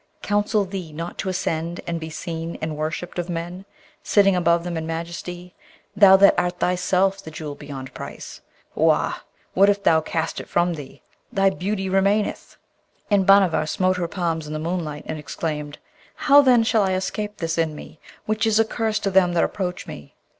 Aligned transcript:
counsel 0.23 0.65
thee 0.65 0.91
not 0.91 1.19
to 1.19 1.29
ascend 1.29 1.79
and 1.85 1.99
be 1.99 2.09
seen 2.09 2.57
and 2.59 2.75
worshipped 2.75 3.19
of 3.19 3.29
men, 3.29 3.65
sitting 4.01 4.35
above 4.35 4.63
them 4.63 4.75
in 4.75 4.87
majesty, 4.87 5.53
thou 5.95 6.15
that 6.17 6.33
art 6.39 6.57
thyself 6.57 7.21
the 7.23 7.29
Jewel 7.29 7.53
beyond 7.53 7.93
price? 7.93 8.41
Wah! 8.73 9.19
What 9.53 9.69
if 9.69 9.83
thou 9.83 10.01
cast 10.01 10.39
it 10.39 10.49
from 10.49 10.73
thee? 10.73 11.03
thy 11.31 11.51
beauty 11.51 11.87
remaineth!' 11.87 12.57
And 13.11 13.27
Bhanavar 13.27 13.67
smote 13.67 13.97
her 13.97 14.07
palms 14.07 14.47
in 14.47 14.53
the 14.53 14.57
moonlight, 14.57 15.03
and 15.05 15.19
exclaimed, 15.19 15.77
'How 16.15 16.41
then 16.41 16.63
shall 16.63 16.81
I 16.81 16.93
escape 16.93 17.37
this 17.37 17.59
in 17.59 17.75
me, 17.75 17.99
which 18.25 18.47
is 18.47 18.59
a 18.59 18.65
curse 18.65 18.97
to 19.01 19.11
them 19.11 19.33
that 19.35 19.43
approach 19.43 19.85
me?' 19.85 20.15